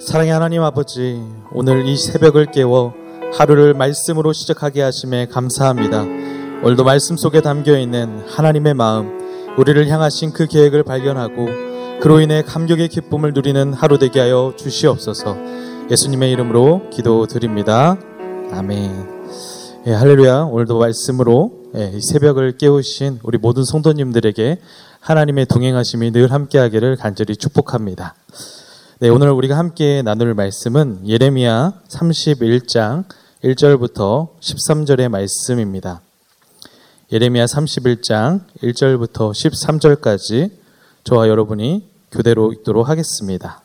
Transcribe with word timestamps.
사랑의 0.00 0.32
하나님 0.32 0.62
아버지, 0.62 1.20
오늘 1.50 1.84
이 1.88 1.96
새벽을 1.96 2.52
깨워 2.52 2.94
하루를 3.34 3.74
말씀으로 3.74 4.32
시작하게 4.32 4.80
하심에 4.80 5.26
감사합니다. 5.26 6.02
오늘도 6.62 6.84
말씀 6.84 7.16
속에 7.16 7.40
담겨 7.40 7.76
있는 7.76 8.20
하나님의 8.28 8.74
마음, 8.74 9.18
우리를 9.58 9.88
향하신 9.88 10.32
그 10.32 10.46
계획을 10.46 10.84
발견하고 10.84 11.46
그로 12.00 12.20
인해 12.20 12.42
감격의 12.42 12.88
기쁨을 12.88 13.32
누리는 13.32 13.72
하루 13.72 13.98
되게 13.98 14.20
하여 14.20 14.54
주시옵소서. 14.56 15.36
예수님의 15.90 16.30
이름으로 16.30 16.90
기도드립니다. 16.90 17.96
아멘. 18.52 19.18
예, 19.88 19.92
할렐루야. 19.92 20.42
오늘도 20.42 20.78
말씀으로 20.78 21.50
예, 21.74 21.90
이 21.92 22.00
새벽을 22.00 22.56
깨우신 22.56 23.18
우리 23.24 23.36
모든 23.36 23.64
성도님들에게 23.64 24.60
하나님의 25.00 25.46
동행하심이 25.46 26.12
늘 26.12 26.30
함께하기를 26.30 26.96
간절히 26.96 27.36
축복합니다. 27.36 28.14
네, 29.00 29.08
오늘 29.10 29.30
우리가 29.30 29.56
함께 29.56 30.02
나눌 30.02 30.34
말씀은 30.34 31.06
예레미야 31.06 31.82
31장 31.88 33.04
1절부터 33.44 34.30
13절의 34.40 35.08
말씀입니다. 35.08 36.00
예레미야 37.12 37.44
31장 37.44 38.40
1절부터 38.60 39.30
13절까지 39.30 40.50
저와 41.04 41.28
여러분이 41.28 41.88
교대로 42.10 42.52
읽도록 42.52 42.88
하겠습니다. 42.88 43.62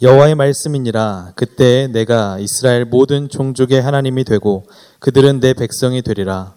여호와의 0.00 0.36
말씀이니라 0.36 1.32
그때 1.34 1.88
내가 1.88 2.38
이스라엘 2.38 2.84
모든 2.84 3.28
종족의 3.28 3.82
하나님이 3.82 4.22
되고 4.22 4.64
그들은 5.00 5.40
내 5.40 5.54
백성이 5.54 6.02
되리라. 6.02 6.54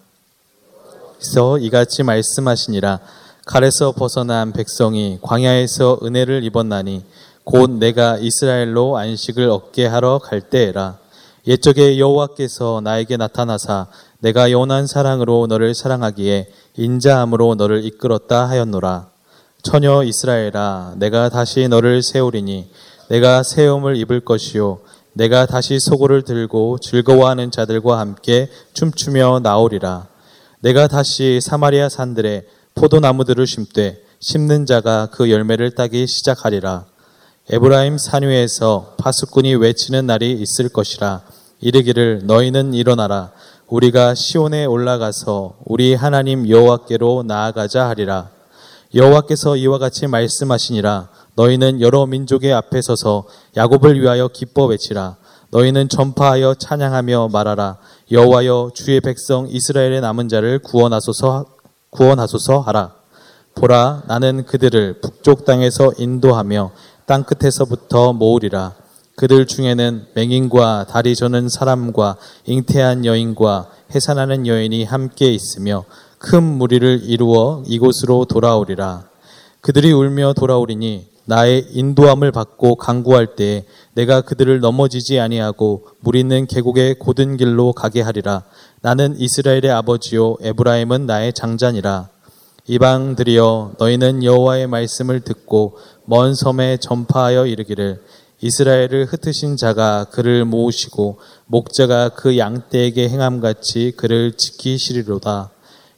그래서 1.18 1.58
이같이 1.58 2.04
말씀하시니라 2.04 3.00
칼에서 3.46 3.92
벗어난 3.92 4.52
백성이 4.52 5.20
광야에서 5.22 6.00
은혜를 6.02 6.42
입었나니 6.42 7.04
곧 7.44 7.70
내가 7.70 8.18
이스라엘로 8.18 8.96
안식을 8.98 9.48
얻게 9.50 9.86
하러 9.86 10.18
갈 10.18 10.40
때에라. 10.40 10.98
옛적에 11.46 12.00
여호와께서 12.00 12.80
나에게 12.82 13.16
나타나사 13.16 13.86
내가 14.18 14.50
연한 14.50 14.88
사랑으로 14.88 15.46
너를 15.46 15.74
사랑하기에 15.74 16.50
인자함으로 16.76 17.54
너를 17.54 17.84
이끌었다 17.84 18.48
하였노라. 18.48 19.10
처녀 19.62 20.02
이스라엘아, 20.02 20.94
내가 20.96 21.28
다시 21.28 21.68
너를 21.68 22.02
세우리니 22.02 22.68
내가 23.10 23.44
세움을 23.44 23.96
입을 23.96 24.24
것이요. 24.24 24.80
내가 25.12 25.46
다시 25.46 25.78
소고를 25.78 26.22
들고 26.22 26.78
즐거워하는 26.80 27.52
자들과 27.52 28.00
함께 28.00 28.50
춤추며 28.72 29.38
나오리라. 29.44 30.08
내가 30.58 30.88
다시 30.88 31.38
사마리아 31.40 31.88
산들에 31.88 32.44
포도나무들을 32.76 33.46
심되 33.46 34.02
심는 34.20 34.66
자가 34.66 35.08
그 35.10 35.30
열매를 35.30 35.74
따기 35.74 36.06
시작하리라. 36.06 36.84
에브라임 37.50 37.96
산 37.96 38.22
위에서 38.22 38.94
파수꾼이 38.98 39.54
외치는 39.54 40.06
날이 40.06 40.32
있을 40.32 40.68
것이라. 40.68 41.22
이르기를 41.60 42.22
너희는 42.24 42.74
일어나라. 42.74 43.30
우리가 43.66 44.14
시온에 44.14 44.66
올라가서 44.66 45.56
우리 45.64 45.94
하나님 45.94 46.48
여호와께로 46.48 47.24
나아가자 47.26 47.88
하리라. 47.88 48.28
여호와께서 48.94 49.56
이와 49.56 49.78
같이 49.78 50.06
말씀하시니라. 50.06 51.08
너희는 51.34 51.80
여러 51.80 52.04
민족의 52.04 52.52
앞에 52.52 52.82
서서 52.82 53.24
야곱을 53.56 53.98
위하여 53.98 54.28
기뻐 54.28 54.66
외치라. 54.66 55.16
너희는 55.50 55.88
전파하여 55.88 56.54
찬양하며 56.54 57.28
말하라. 57.32 57.78
여호와여 58.10 58.72
주의 58.74 59.00
백성 59.00 59.48
이스라엘의 59.48 60.02
남은 60.02 60.28
자를 60.28 60.58
구원하소서 60.58 61.55
구원하소서 61.90 62.60
하라. 62.60 62.94
보라, 63.54 64.02
나는 64.06 64.44
그들을 64.44 65.00
북쪽 65.00 65.44
땅에서 65.44 65.92
인도하며 65.96 66.70
땅 67.06 67.24
끝에서부터 67.24 68.12
모으리라. 68.12 68.74
그들 69.16 69.46
중에는 69.46 70.08
맹인과 70.14 70.86
다리 70.90 71.16
저는 71.16 71.48
사람과 71.48 72.16
잉태한 72.44 73.06
여인과 73.06 73.70
해산하는 73.94 74.46
여인이 74.46 74.84
함께 74.84 75.32
있으며 75.32 75.84
큰 76.18 76.42
무리를 76.42 77.00
이루어 77.04 77.62
이곳으로 77.66 78.26
돌아오리라. 78.26 79.04
그들이 79.62 79.92
울며 79.92 80.34
돌아오리니 80.34 81.08
나의 81.24 81.66
인도함을 81.72 82.30
받고 82.30 82.76
강구할 82.76 83.36
때에 83.36 83.64
내가 83.94 84.20
그들을 84.20 84.60
넘어지지 84.60 85.18
아니하고 85.18 85.88
물 86.00 86.16
있는 86.16 86.46
계곡의 86.46 86.98
고든 86.98 87.36
길로 87.36 87.72
가게 87.72 88.00
하리라. 88.00 88.44
나는 88.86 89.18
이스라엘의 89.18 89.72
아버지요 89.72 90.36
에브라임은 90.40 91.06
나의 91.06 91.32
장자니라. 91.32 92.08
이방들이여 92.68 93.72
너희는 93.80 94.22
여호와의 94.22 94.68
말씀을 94.68 95.22
듣고 95.22 95.76
먼 96.04 96.36
섬에 96.36 96.76
전파하여 96.76 97.46
이르기를 97.46 98.00
이스라엘을 98.40 99.06
흩으신 99.06 99.56
자가 99.56 100.04
그를 100.12 100.44
모으시고 100.44 101.18
목자가 101.46 102.10
그 102.10 102.38
양떼에게 102.38 103.08
행함 103.08 103.40
같이 103.40 103.92
그를 103.96 104.34
지키시리로다. 104.36 105.50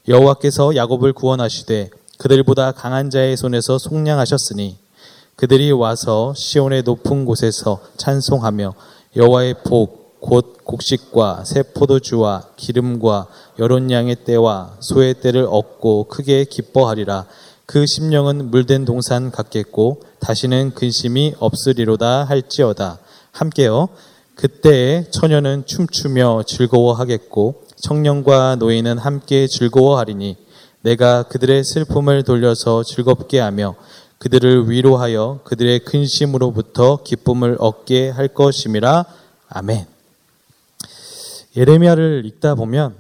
여호와께서 0.08 0.74
야곱을 0.74 1.12
구원하시되 1.12 1.90
그들보다 2.16 2.72
강한 2.72 3.10
자의 3.10 3.36
손에서 3.36 3.76
속량하셨으니 3.76 4.78
그들이 5.36 5.72
와서 5.72 6.32
시온의 6.34 6.84
높은 6.84 7.26
곳에서 7.26 7.80
찬송하며 7.98 8.72
여호와의 9.14 9.56
복 9.66 10.07
곧 10.20 10.58
곡식과 10.64 11.44
새 11.44 11.62
포도주와 11.62 12.44
기름과 12.56 13.28
여론 13.58 13.90
양의 13.90 14.24
때와 14.24 14.76
소의 14.80 15.14
때를 15.14 15.46
얻고 15.48 16.04
크게 16.04 16.44
기뻐하리라. 16.44 17.26
그 17.66 17.84
심령은 17.86 18.50
물된 18.50 18.84
동산 18.84 19.30
같겠고 19.30 20.00
다시는 20.20 20.72
근심이 20.74 21.34
없으리로다 21.38 22.24
할지어다. 22.24 22.98
함께요. 23.32 23.88
그때에 24.34 25.06
처녀는 25.10 25.64
춤추며 25.66 26.44
즐거워하겠고 26.46 27.64
청년과 27.80 28.56
노인은 28.56 28.98
함께 28.98 29.46
즐거워하리니 29.46 30.36
내가 30.82 31.24
그들의 31.24 31.64
슬픔을 31.64 32.22
돌려서 32.22 32.82
즐겁게 32.82 33.40
하며 33.40 33.74
그들을 34.18 34.70
위로하여 34.70 35.40
그들의 35.44 35.80
근심으로부터 35.80 37.02
기쁨을 37.04 37.56
얻게 37.60 38.10
할 38.10 38.28
것임이라. 38.28 39.04
아멘. 39.48 39.97
예레미야를 41.56 42.24
읽다 42.26 42.54
보면 42.54 42.94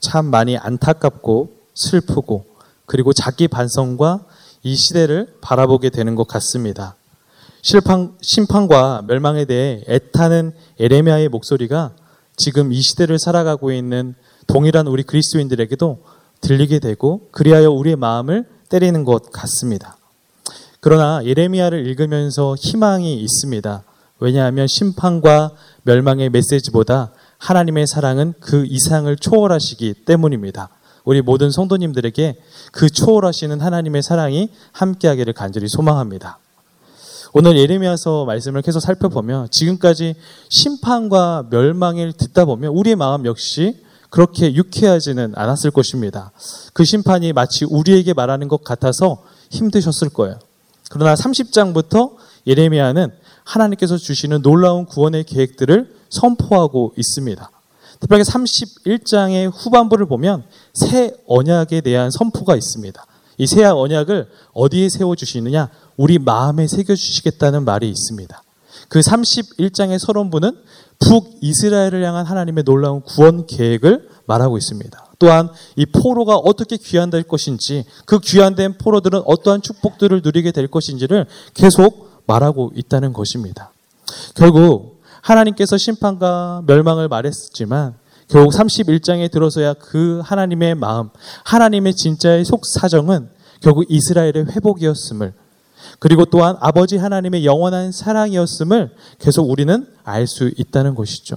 참 0.00 0.26
많이 0.26 0.56
안타깝고 0.56 1.56
슬프고 1.74 2.44
그리고 2.86 3.12
자기 3.12 3.48
반성과 3.48 4.24
이 4.62 4.76
시대를 4.76 5.36
바라보게 5.40 5.90
되는 5.90 6.14
것 6.14 6.26
같습니다. 6.28 6.96
심판, 7.62 8.14
심판과 8.20 9.04
멸망에 9.06 9.46
대해 9.46 9.82
애타는 9.88 10.52
에레미야의 10.78 11.28
목소리가 11.30 11.92
지금 12.36 12.72
이 12.72 12.80
시대를 12.80 13.18
살아가고 13.18 13.72
있는 13.72 14.14
동일한 14.46 14.86
우리 14.86 15.02
그리스도인들에게도 15.02 16.02
들리게 16.40 16.78
되고 16.78 17.28
그리하여 17.30 17.70
우리의 17.70 17.96
마음을 17.96 18.44
때리는 18.68 19.04
것 19.04 19.30
같습니다. 19.32 19.96
그러나 20.80 21.24
예레미야를 21.24 21.86
읽으면서 21.86 22.54
희망이 22.58 23.18
있습니다. 23.22 23.82
왜냐하면 24.20 24.66
심판과 24.66 25.52
멸망의 25.84 26.30
메시지보다 26.30 27.12
하나님의 27.44 27.86
사랑은 27.86 28.32
그 28.40 28.64
이상을 28.66 29.14
초월하시기 29.16 30.04
때문입니다. 30.06 30.70
우리 31.04 31.20
모든 31.20 31.50
성도님들에게 31.50 32.38
그 32.72 32.88
초월하시는 32.88 33.60
하나님의 33.60 34.02
사랑이 34.02 34.48
함께하기를 34.72 35.34
간절히 35.34 35.68
소망합니다. 35.68 36.38
오늘 37.34 37.58
예레미야서 37.58 38.24
말씀을 38.24 38.62
계속 38.62 38.80
살펴보면 38.80 39.48
지금까지 39.50 40.14
심판과 40.48 41.48
멸망을 41.50 42.14
듣다 42.14 42.46
보면 42.46 42.72
우리의 42.72 42.96
마음 42.96 43.26
역시 43.26 43.76
그렇게 44.08 44.54
유쾌하지는 44.54 45.34
않았을 45.36 45.70
것입니다. 45.70 46.30
그 46.72 46.84
심판이 46.84 47.34
마치 47.34 47.66
우리에게 47.66 48.14
말하는 48.14 48.48
것 48.48 48.64
같아서 48.64 49.22
힘드셨을 49.50 50.08
거예요. 50.08 50.38
그러나 50.88 51.14
30장부터 51.14 52.14
예레미야는 52.46 53.12
하나님께서 53.44 53.98
주시는 53.98 54.40
놀라운 54.40 54.86
구원의 54.86 55.24
계획들을 55.24 56.03
선포하고 56.14 56.94
있습니다. 56.96 57.50
특별하게 58.00 58.28
31장의 58.30 59.52
후반부를 59.54 60.06
보면 60.06 60.44
새 60.72 61.14
언약에 61.26 61.80
대한 61.80 62.10
선포가 62.10 62.56
있습니다. 62.56 63.06
이 63.38 63.46
새 63.46 63.64
언약을 63.64 64.28
어디에 64.52 64.88
세워주시느냐? 64.88 65.68
우리 65.96 66.18
마음에 66.18 66.66
새겨주시겠다는 66.66 67.64
말이 67.64 67.88
있습니다. 67.88 68.42
그 68.88 69.00
31장의 69.00 69.98
서론부는 69.98 70.56
북이스라엘을 71.00 72.04
향한 72.04 72.26
하나님의 72.26 72.64
놀라운 72.64 73.00
구원 73.02 73.46
계획을 73.46 74.08
말하고 74.26 74.56
있습니다. 74.56 75.04
또한 75.18 75.48
이 75.76 75.86
포로가 75.86 76.36
어떻게 76.36 76.76
귀환될 76.76 77.24
것인지 77.24 77.84
그 78.04 78.20
귀환된 78.20 78.78
포로들은 78.78 79.22
어떠한 79.24 79.62
축복들을 79.62 80.20
누리게 80.22 80.52
될 80.52 80.68
것인지를 80.68 81.26
계속 81.54 82.22
말하고 82.26 82.72
있다는 82.74 83.12
것입니다. 83.12 83.72
결국 84.34 84.93
하나님께서 85.24 85.78
심판과 85.78 86.62
멸망을 86.66 87.08
말했지만 87.08 87.94
결국 88.28 88.52
31장에 88.52 89.30
들어서야 89.30 89.74
그 89.74 90.20
하나님의 90.24 90.74
마음, 90.74 91.08
하나님의 91.44 91.94
진짜의 91.94 92.44
속 92.44 92.64
사정은 92.66 93.28
결국 93.60 93.84
이스라엘의 93.88 94.46
회복이었음을 94.50 95.32
그리고 95.98 96.24
또한 96.26 96.56
아버지 96.60 96.96
하나님의 96.96 97.44
영원한 97.44 97.92
사랑이었음을 97.92 98.90
계속 99.18 99.50
우리는 99.50 99.86
알 100.04 100.26
수 100.26 100.50
있다는 100.56 100.94
것이죠. 100.94 101.36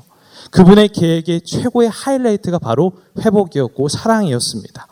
그분의 0.51 0.89
계획의 0.89 1.41
최고의 1.41 1.89
하이라이트가 1.89 2.59
바로 2.59 2.93
회복이었고 3.19 3.87
사랑이었습니다. 3.89 4.87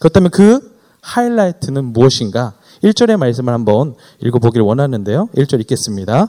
그렇다면 0.00 0.30
그 0.30 0.78
하이라이트는 1.02 1.84
무엇인가? 1.84 2.54
1절의 2.82 3.16
말씀을 3.16 3.52
한번 3.52 3.94
읽어보길 4.22 4.62
원하는데요. 4.62 5.28
1절 5.34 5.60
읽겠습니다. 5.60 6.28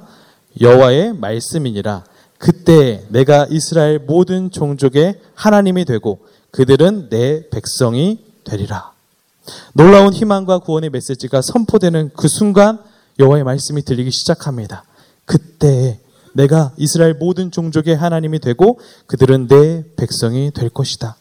여호와의 0.60 1.13
말씀이니라. 1.13 2.04
그때 2.38 3.06
내가 3.10 3.48
이스라엘 3.50 4.00
모든 4.00 4.50
종족의 4.50 5.19
하나님이 5.36 5.86
되고 5.86 6.19
그들은 6.51 7.10
내 7.10 7.50
백성이 7.50 8.24
되리라. 8.44 8.92
놀라운 9.74 10.13
희망과 10.13 10.60
구원의 10.60 10.90
메시지가 10.90 11.42
선포되는 11.42 12.12
그 12.16 12.28
순간 12.28 12.80
여호와의 13.19 13.44
말씀이 13.44 13.81
들리기 13.84 14.12
시작합니다. 14.12 14.84
그때 15.25 16.00
내가 16.34 16.72
이스라엘 16.78 17.13
모든 17.13 17.52
종족의 17.52 17.95
하나님이 17.95 18.40
되고 18.40 18.80
그들은 19.07 19.48
내 19.48 19.84
백성이 19.95 20.52
될 20.52 20.69
것이다. 20.69 21.16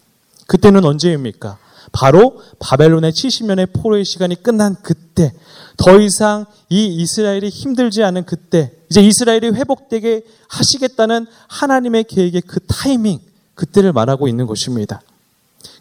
그때는 0.46 0.84
언제입니까? 0.84 1.58
바로 1.92 2.40
바벨론의 2.58 3.12
70년의 3.12 3.72
포로의 3.72 4.04
시간이 4.04 4.42
끝난 4.42 4.76
그때, 4.82 5.32
더 5.76 6.00
이상 6.00 6.46
이 6.68 6.86
이스라엘이 6.86 7.48
힘들지 7.48 8.02
않은 8.02 8.24
그때, 8.24 8.72
이제 8.90 9.00
이스라엘이 9.00 9.48
회복되게 9.48 10.22
하시겠다는 10.48 11.26
하나님의 11.48 12.04
계획의 12.04 12.42
그 12.42 12.60
타이밍, 12.66 13.20
그때를 13.54 13.92
말하고 13.92 14.28
있는 14.28 14.46
것입니다. 14.46 15.00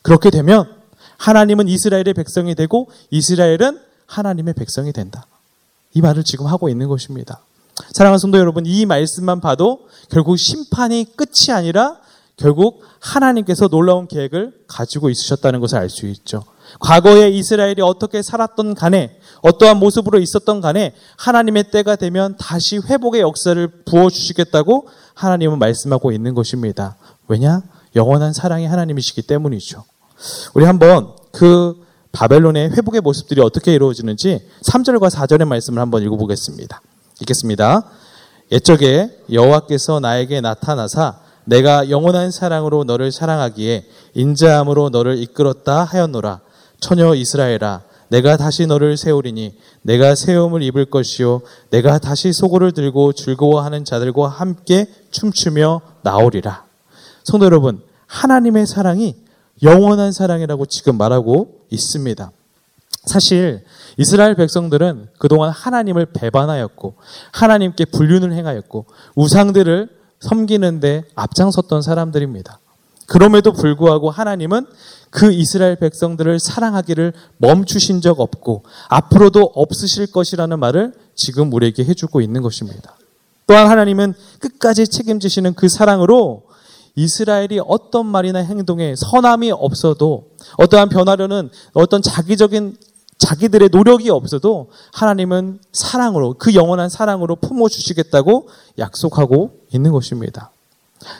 그렇게 0.02 0.30
되면 0.30 0.70
하나님은 1.18 1.68
이스라엘의 1.68 2.14
백성이 2.16 2.56
되고 2.56 2.90
이스라엘은 3.10 3.80
하나님의 4.06 4.54
백성이 4.54 4.94
된다. 4.94 5.26
이 5.94 6.02
말을 6.02 6.24
지금 6.24 6.48
하고 6.48 6.70
있는 6.70 6.88
것입니다. 6.88 7.42
사랑하는 7.92 8.20
성도 8.20 8.38
여러분, 8.38 8.66
이 8.66 8.86
말씀만 8.86 9.42
봐도 9.42 9.88
결국 10.10 10.38
심판이 10.38 11.06
끝이 11.16 11.52
아니라 11.52 11.98
결국 12.38 12.84
하나님께서 13.00 13.68
놀라운 13.68 14.08
계획을 14.08 14.54
가지고 14.68 15.10
있으셨다는 15.10 15.60
것을 15.60 15.78
알 15.80 15.90
수 15.90 16.06
있죠. 16.08 16.44
과거에 16.80 17.30
이스라엘이 17.30 17.82
어떻게 17.82 18.22
살았던 18.22 18.76
간에 18.76 19.20
어떠한 19.42 19.78
모습으로 19.78 20.20
있었던 20.20 20.62
간에 20.62 20.94
하나님의 21.18 21.72
때가 21.72 21.96
되면 21.96 22.36
다시 22.38 22.78
회복의 22.78 23.22
역사를 23.22 23.68
부어주시겠다고 23.86 24.88
하나님은 25.16 25.60
말씀하고 25.60 26.12
있는 26.12 26.36
것입니다. 26.36 26.98
왜냐? 27.28 27.64
영원한 27.96 28.34
사랑이 28.34 28.66
하나님이시기 28.68 29.24
때문이죠. 29.24 29.84
우리 30.54 30.66
한번 30.66 31.16
그 31.32 31.76
바벨론의 32.12 32.72
회복의 32.72 33.02
모습들이 33.02 33.42
어떻게 33.42 33.74
이루어지는지 33.74 34.48
3절과 34.64 35.10
4절의 35.10 35.46
말씀을 35.46 35.82
한번 35.82 36.04
읽어보겠습니다. 36.04 36.82
읽겠습니다. 37.22 37.84
옛적에 38.52 39.10
여호와께서 39.32 40.00
나에게 40.00 40.42
나타나사 40.42 41.27
내가 41.48 41.90
영원한 41.90 42.30
사랑으로 42.30 42.84
너를 42.84 43.12
사랑하기에 43.12 43.86
인자함으로 44.14 44.90
너를 44.90 45.18
이끌었다 45.18 45.86
하였노라. 45.86 46.42
처녀 46.82 47.16
이스라엘아, 47.16 47.84
내가 48.10 48.36
다시 48.38 48.68
너를 48.68 48.98
세우리니 48.98 49.58
내가 49.82 50.16
세움을 50.16 50.62
입을 50.62 50.86
것이요 50.86 51.42
내가 51.70 52.00
다시 52.00 52.34
소고를 52.34 52.74
들고 52.74 53.14
즐거워하는 53.14 53.86
자들과 53.86 54.28
함께 54.28 54.88
춤추며 55.12 55.82
나오리라. 56.04 56.66
성도 57.24 57.46
여러분, 57.46 57.82
하나님의 58.08 58.68
사랑이 58.68 59.16
영원한 59.64 60.12
사랑이라고 60.12 60.66
지금 60.66 60.98
말하고 60.98 61.62
있습니다. 61.70 62.32
사실 63.06 63.64
이스라엘 63.98 64.36
백성들은 64.36 65.10
그동안 65.18 65.50
하나님을 65.50 66.08
배반하였고 66.08 66.96
하나님께 67.32 67.86
불륜을 67.86 68.34
행하였고 68.34 68.86
우상들을 69.16 69.97
섬기는데 70.20 71.04
앞장섰던 71.16 71.82
사람들입니다. 71.82 72.60
그럼에도 73.08 73.54
불구하고 73.54 74.10
하나님은 74.10 74.66
그 75.10 75.32
이스라엘 75.32 75.78
백성들을 75.78 76.40
사랑하기를 76.40 77.14
멈추신 77.38 78.02
적 78.02 78.20
없고 78.20 78.64
앞으로도 78.90 79.52
없으실 79.56 80.12
것이라는 80.12 80.60
말을 80.60 80.94
지금 81.16 81.52
우리에게 81.54 81.86
해주고 81.86 82.22
있는 82.22 82.42
것입니다. 82.42 82.98
또한 83.48 83.70
하나님은 83.70 84.14
끝까지 84.40 84.88
책임지시는 84.88 85.54
그 85.54 85.70
사랑으로 85.70 86.44
이스라엘이 86.96 87.62
어떤 87.66 88.08
말이나 88.08 88.40
행동에 88.40 88.96
선함이 88.98 89.52
없어도 89.52 90.32
어떠한 90.58 90.90
변화려는 90.90 91.50
어떤 91.74 92.02
자기적인 92.02 92.76
자기들의 93.18 93.70
노력이 93.72 94.10
없어도 94.10 94.70
하나님은 94.94 95.60
사랑으로 95.72 96.36
그 96.38 96.54
영원한 96.54 96.90
사랑으로 96.90 97.36
품어 97.38 97.68
주시겠다고 97.70 98.50
약속하고 98.78 99.52
있는 99.74 99.92
것입니다. 99.92 100.52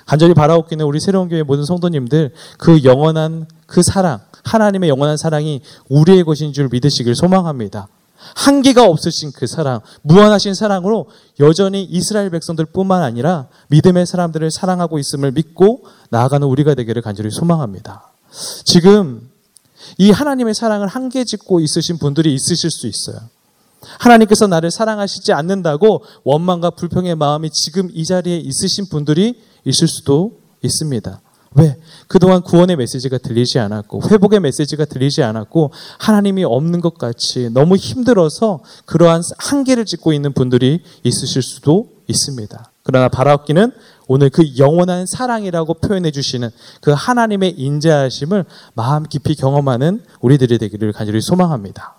간절히 0.06 0.34
바라옵기는 0.34 0.84
우리 0.86 1.00
새로운 1.00 1.30
교회 1.30 1.44
모든 1.44 1.66
성도님들 1.66 2.34
그 2.58 2.84
영원한 2.84 3.48
그 3.66 3.82
사랑 3.82 4.20
하나님의 4.44 4.90
영원한 4.90 5.18
사랑이 5.18 5.62
우리의 5.90 6.24
것인 6.24 6.54
줄 6.54 6.70
믿으시길 6.72 7.16
소망합니다. 7.16 7.88
한계가 8.36 8.86
없으신 8.86 9.32
그 9.32 9.46
사랑, 9.46 9.80
무한하신 10.02 10.54
사랑으로 10.54 11.08
여전히 11.40 11.84
이스라엘 11.84 12.30
백성들 12.30 12.66
뿐만 12.66 13.04
아니라 13.04 13.48
믿음의 13.70 14.06
사람들을 14.06 14.50
사랑하고 14.52 15.00
있음을 15.00 15.32
믿고 15.32 15.86
나아가는 16.10 16.46
우리가 16.48 16.74
되기를 16.74 17.02
간절히 17.02 17.30
소망합니다. 17.30 18.12
지금 18.66 19.30
이 19.98 20.12
하나님의 20.12 20.54
사랑을 20.54 20.88
한계 20.88 21.24
짓고 21.24 21.60
있으신 21.60 21.98
분들이 21.98 22.34
있으실 22.34 22.72
수 22.72 22.88
있어요. 22.88 23.20
하나님께서 24.00 24.48
나를 24.48 24.72
사랑하시지 24.72 25.34
않는다고 25.34 26.04
원망과 26.24 26.72
불평의 26.72 27.16
마음이 27.16 27.50
지금 27.52 27.90
이 27.94 28.06
자리에 28.06 28.38
있으신 28.38 28.90
분들이 28.90 29.42
있을 29.66 29.88
수도 29.88 30.40
있습니다. 30.64 31.22
왜? 31.56 31.78
그동안 32.08 32.42
구원의 32.42 32.76
메시지가 32.76 33.18
들리지 33.18 33.58
않았고, 33.58 34.02
회복의 34.10 34.42
메시지가 34.42 34.86
들리지 34.86 35.24
않았고, 35.24 35.72
하나님이 35.98 36.44
없는 36.44 36.82
것 36.82 36.98
같이 36.98 37.50
너무 37.52 37.76
힘들어서 37.76 38.60
그러한 38.86 39.22
한계를 39.40 39.86
짓고 39.86 40.14
있는 40.14 40.34
분들이 40.34 40.82
있으실 41.04 41.42
수도 41.42 41.90
있습니다. 42.08 42.72
그러나 42.84 43.10
바라옵기는 43.10 43.72
오늘 44.08 44.30
그 44.30 44.58
영원한 44.58 45.06
사랑이라고 45.06 45.76
표현해 45.76 46.12
주시는 46.12 46.50
그 46.82 46.92
하나님의 46.92 47.52
인자하심을 47.52 48.46
마음 48.74 49.04
깊이 49.04 49.36
경험하는 49.36 50.04
우리들이 50.22 50.58
되기를 50.58 50.94
간절히 50.94 51.22
소망합니다. 51.22 51.96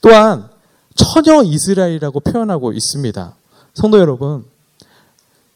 또한 0.00 0.48
처녀 0.94 1.42
이스라엘이라고 1.42 2.20
표현하고 2.20 2.72
있습니다. 2.72 3.34
성도 3.74 3.98
여러분, 3.98 4.44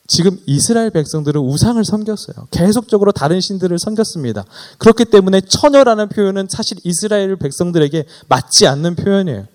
지금 0.07 0.39
이스라엘 0.47 0.91
백성들은 0.91 1.41
우상을 1.41 1.83
섬겼어요. 1.85 2.49
계속적으로 2.51 3.13
다른 3.13 3.41
신들을 3.41 3.79
섬겼습니다. 3.79 4.45
그렇기 4.79 5.07
때문에 5.07 5.41
처녀라는 5.41 6.09
표현은 6.11 6.49
사실 6.51 6.77
이스라엘 6.85 7.37
백성들에게 7.37 8.05
맞지 8.29 8.67
않는 8.67 8.95
표현이에요. 8.97 9.47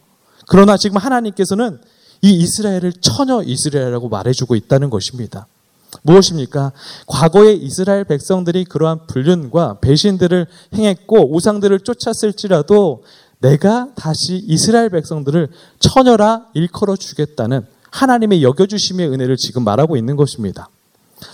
그러나 0.47 0.77
지금 0.77 0.97
하나님께서는 0.97 1.79
이 2.21 2.31
이스라엘을 2.31 2.93
처녀 3.01 3.43
이스라엘이라고 3.43 4.09
말해주고 4.09 4.55
있다는 4.55 4.89
것입니다. 4.89 5.47
무엇입니까? 6.07 6.71
과거의 7.05 7.57
이스라엘 7.57 8.05
백성들이 8.05 8.65
그러한 8.65 9.07
불륜과 9.07 9.79
배신들을 9.81 10.47
행했고 10.73 11.35
우상들을 11.35 11.81
쫓았을지라도 11.81 13.03
내가 13.39 13.89
다시 13.95 14.37
이스라엘 14.37 14.89
백성들을 14.89 15.49
처녀라 15.79 16.45
일컬어 16.53 16.95
주겠다는 16.95 17.65
하나님의 17.91 18.41
여겨주심의 18.41 19.09
은혜를 19.09 19.37
지금 19.37 19.63
말하고 19.63 19.97
있는 19.97 20.15
것입니다. 20.15 20.69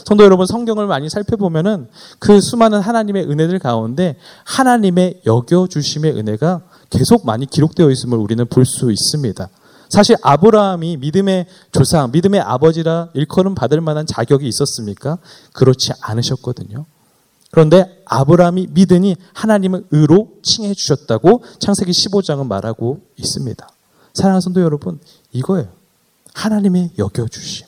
성도 0.06 0.24
여러분, 0.24 0.46
성경을 0.46 0.88
많이 0.88 1.10
살펴보면은 1.10 1.88
그 2.20 2.40
수많은 2.40 2.80
하나님의 2.80 3.30
은혜들 3.30 3.60
가운데 3.60 4.18
하나님의 4.46 5.22
여겨주심의 5.26 6.14
은혜가 6.18 6.62
계속 6.90 7.26
많이 7.26 7.46
기록되어 7.46 7.92
있음을 7.92 8.18
우리는 8.18 8.46
볼 8.46 8.66
수 8.66 8.92
있습니다. 8.92 9.50
사실 9.94 10.16
아브라함이 10.24 10.98
믿음의 10.98 11.46
조상, 11.72 12.10
믿음의 12.12 12.42
아버지라 12.42 13.10
일컬음 13.14 13.54
받을 13.54 13.80
만한 13.80 14.08
자격이 14.08 14.48
있었습니까? 14.48 15.20
그렇지 15.54 15.92
않으셨거든요. 16.02 16.88
그런데 17.52 18.02
아브라함이 18.06 18.70
믿으니 18.72 19.16
하나님은 19.34 19.86
의로 19.92 20.30
칭해 20.42 20.74
주셨다고 20.74 21.44
창세기 21.60 21.92
15장은 21.92 22.48
말하고 22.48 23.02
있습니다. 23.18 23.70
사랑하는 24.16 24.42
성도 24.42 24.62
여러분, 24.62 25.00
이거예요. 25.32 25.68
하나님의 26.34 26.94
여겨주심. 26.98 27.68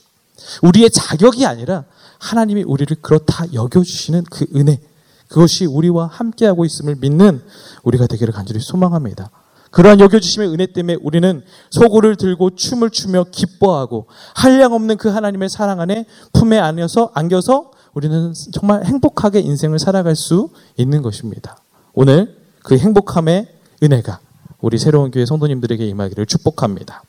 우리의 0.63 0.89
자격이 0.89 1.45
아니라 1.45 1.83
하나님이 2.17 2.63
우리를 2.63 2.97
그렇다 3.01 3.53
여겨주시는 3.53 4.23
그 4.31 4.47
은혜. 4.55 4.79
그것이 5.27 5.67
우리와 5.67 6.07
함께하고 6.07 6.65
있음을 6.65 6.95
믿는 6.95 7.43
우리가 7.83 8.07
되기를 8.07 8.33
간절히 8.33 8.61
소망합니다. 8.61 9.29
그러한 9.75 9.99
여겨주심의 9.99 10.47
은혜 10.53 10.67
때문에 10.67 10.97
우리는 11.01 11.43
소고를 11.69 12.15
들고 12.15 12.55
춤을 12.55 12.91
추며 12.91 13.25
기뻐하고 13.29 14.07
한량 14.33 14.71
없는 14.71 14.95
그 14.95 15.09
하나님의 15.09 15.49
사랑 15.49 15.81
안에 15.81 16.05
품에 16.31 16.57
안겨서, 16.57 17.11
안겨서 17.13 17.71
우리는 17.93 18.33
정말 18.53 18.85
행복하게 18.85 19.41
인생을 19.41 19.79
살아갈 19.79 20.15
수 20.15 20.49
있는 20.77 21.01
것입니다. 21.01 21.57
오늘 21.93 22.37
그 22.63 22.77
행복함의 22.77 23.49
은혜가 23.83 24.19
우리 24.61 24.77
새로운 24.77 25.11
교회 25.11 25.25
성도님들에게 25.25 25.85
임하기를 25.85 26.25
축복합니다. 26.25 27.03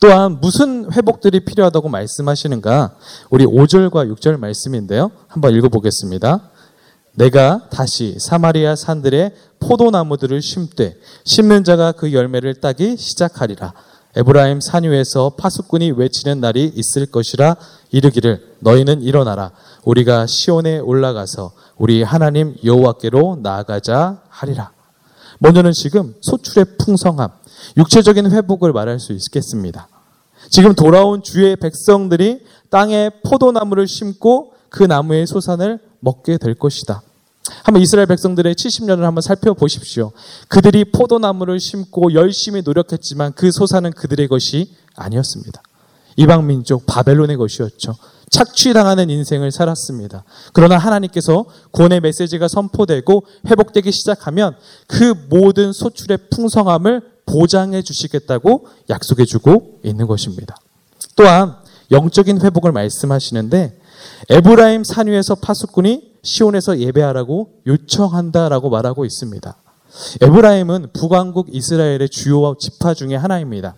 또한 0.00 0.40
무슨 0.40 0.90
회복들이 0.90 1.40
필요하다고 1.44 1.90
말씀하시는가? 1.90 2.96
우리 3.28 3.44
5절과 3.44 4.10
6절 4.14 4.38
말씀인데요. 4.38 5.10
한번 5.28 5.54
읽어보겠습니다. 5.54 6.49
내가 7.20 7.68
다시 7.68 8.16
사마리아 8.18 8.74
산들에 8.74 9.34
포도나무들을 9.58 10.40
심되 10.40 10.96
심는 11.24 11.64
자가 11.64 11.92
그 11.92 12.14
열매를 12.14 12.62
따기 12.62 12.96
시작하리라. 12.96 13.74
에브라임 14.16 14.60
산 14.60 14.84
위에서 14.84 15.34
파수꾼이 15.36 15.90
외치는 15.90 16.40
날이 16.40 16.72
있을 16.74 17.04
것이라 17.04 17.56
이르기를 17.90 18.56
너희는 18.60 19.02
일어나라. 19.02 19.50
우리가 19.84 20.26
시온에 20.26 20.78
올라가서 20.78 21.52
우리 21.76 22.02
하나님 22.02 22.56
여호와께로 22.64 23.40
나아가자 23.42 24.22
하리라. 24.30 24.72
먼저는 25.40 25.72
지금 25.72 26.14
소출의 26.22 26.78
풍성함, 26.78 27.28
육체적인 27.76 28.30
회복을 28.30 28.72
말할 28.72 28.98
수 28.98 29.12
있겠습니다. 29.12 29.88
지금 30.48 30.74
돌아온 30.74 31.22
주의 31.22 31.54
백성들이 31.54 32.46
땅에 32.70 33.10
포도나무를 33.24 33.86
심고 33.86 34.54
그 34.70 34.84
나무의 34.84 35.26
소산을 35.26 35.80
먹게 36.00 36.38
될 36.38 36.54
것이다. 36.54 37.02
한번 37.64 37.82
이스라엘 37.82 38.06
백성들의 38.06 38.54
70년을 38.54 39.00
한번 39.00 39.22
살펴보십시오. 39.22 40.12
그들이 40.48 40.84
포도나무를 40.92 41.58
심고 41.58 42.14
열심히 42.14 42.62
노력했지만 42.62 43.32
그 43.32 43.50
소산은 43.50 43.92
그들의 43.92 44.28
것이 44.28 44.74
아니었습니다. 44.94 45.62
이방 46.16 46.46
민족 46.46 46.84
바벨론의 46.86 47.36
것이었죠. 47.36 47.96
착취당하는 48.30 49.10
인생을 49.10 49.50
살았습니다. 49.50 50.24
그러나 50.52 50.78
하나님께서 50.78 51.46
구원의 51.72 52.00
메시지가 52.00 52.46
선포되고 52.46 53.24
회복되기 53.48 53.90
시작하면 53.90 54.54
그 54.86 55.14
모든 55.28 55.72
소출의 55.72 56.18
풍성함을 56.30 57.02
보장해 57.26 57.82
주시겠다고 57.82 58.66
약속해 58.88 59.24
주고 59.24 59.80
있는 59.82 60.06
것입니다. 60.06 60.56
또한 61.16 61.56
영적인 61.90 62.40
회복을 62.40 62.72
말씀하시는데 62.72 63.78
에브라임 64.28 64.84
산 64.84 65.08
위에서 65.08 65.34
파수꾼이 65.34 66.09
시온에서 66.22 66.78
예배하라고 66.78 67.62
요청한다라고 67.66 68.70
말하고 68.70 69.04
있습니다. 69.04 69.56
에브라임은 70.20 70.90
북왕국 70.92 71.48
이스라엘의 71.54 72.08
주요 72.08 72.54
지파 72.58 72.94
중의 72.94 73.18
하나입니다. 73.18 73.74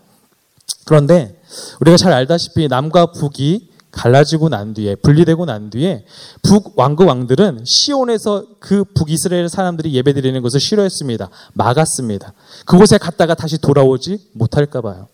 그런데 0.84 1.40
우리가 1.80 1.96
잘 1.96 2.12
알다시피 2.12 2.68
남과 2.68 3.12
북이 3.12 3.70
갈라지고 3.92 4.48
난 4.48 4.72
뒤에 4.72 4.94
분리되고 4.96 5.44
난 5.44 5.68
뒤에 5.70 6.04
북 6.42 6.72
왕국 6.76 7.08
왕들은 7.08 7.64
시온에서 7.64 8.46
그 8.58 8.84
북이스라엘 8.84 9.48
사람들이 9.48 9.92
예배드리는 9.94 10.40
것을 10.40 10.60
싫어했습니다. 10.60 11.28
막았습니다. 11.52 12.32
그곳에 12.64 12.96
갔다가 12.96 13.34
다시 13.34 13.58
돌아오지 13.58 14.30
못할까 14.32 14.80
봐요. 14.80 15.08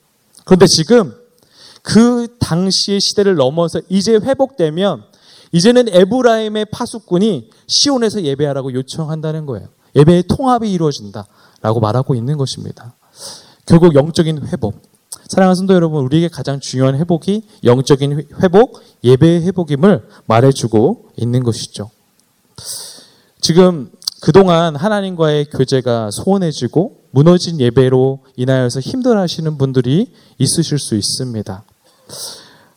그런데 0.45 0.67
지금 0.67 1.13
그 1.83 2.37
당시의 2.39 3.01
시대를 3.01 3.35
넘어서 3.35 3.81
이제 3.89 4.15
회복되면 4.15 5.05
이제는 5.53 5.89
에브라임의 5.89 6.67
파수꾼이 6.67 7.51
시온에서 7.67 8.23
예배하라고 8.23 8.73
요청한다는 8.75 9.47
거예요. 9.47 9.69
예배의 9.97 10.25
통합이 10.25 10.71
이루어진다라고 10.71 11.81
말하고 11.81 12.15
있는 12.15 12.37
것입니다. 12.37 12.95
결국 13.67 13.95
영적인 13.95 14.47
회복. 14.49 14.83
사랑하는 15.29 15.55
성도 15.55 15.75
여러분, 15.75 16.05
우리에게 16.05 16.29
가장 16.29 16.59
중요한 16.59 16.97
회복이 16.97 17.43
영적인 17.65 18.29
회복, 18.43 18.81
예배의 19.05 19.43
회복임을 19.43 20.09
말해주고 20.27 21.11
있는 21.17 21.43
것이죠. 21.43 21.91
지금 23.41 23.91
그동안 24.21 24.75
하나님과의 24.75 25.47
교제가 25.47 26.11
소원해지고 26.11 26.99
무너진 27.11 27.61
예배로 27.61 28.21
인하여서 28.37 28.81
힘들어하시는 28.81 29.59
분들이 29.59 30.13
있으실 30.39 30.79
수 30.79 30.95
있습니다. 30.97 31.65